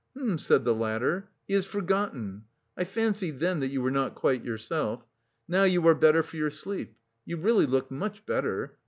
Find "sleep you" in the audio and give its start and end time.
6.49-7.37